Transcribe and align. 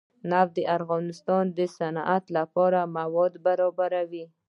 نفت 0.29 0.51
د 0.57 0.59
افغانستان 0.77 1.43
د 1.57 1.59
صنعت 1.77 2.23
لپاره 2.37 2.79
مواد 2.97 3.33
برابروي. 3.45 4.25